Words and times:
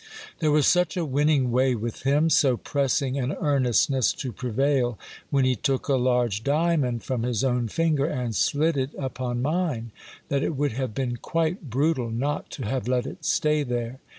There 0.39 0.49
was 0.51 0.65
such 0.65 0.97
a 0.97 1.05
winning 1.05 1.51
way 1.51 1.75
with 1.75 2.01
him, 2.01 2.31
so 2.31 2.57
pressing 2.57 3.19
an 3.19 3.33
earnestness 3.33 4.13
to 4.13 4.31
prevail, 4.33 4.97
when 5.29 5.45
he 5.45 5.55
took 5.55 5.87
a 5.87 5.93
large 5.95 6.43
diamond 6.43 7.03
from 7.03 7.21
his 7.21 7.43
own 7.43 7.67
finger, 7.67 8.05
and 8.07 8.35
slid 8.35 8.77
it 8.77 8.95
upon 8.97 9.43
mine, 9.43 9.91
that 10.29 10.41
it 10.41 10.55
would 10.55 10.71
have 10.71 10.95
been 10.95 11.17
quite 11.17 11.69
brutal 11.69 12.09
not 12.09 12.49
to 12.49 12.65
have 12.65 12.87
let 12.87 13.05
it 13.05 13.23
stay 13.25 13.61
there. 13.61 13.99